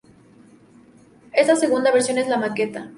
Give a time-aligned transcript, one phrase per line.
[1.31, 2.89] Esta segunda versión es la maqueta.